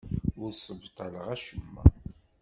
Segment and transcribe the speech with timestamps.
[0.41, 1.83] Ur ssebṭaleɣ acemma.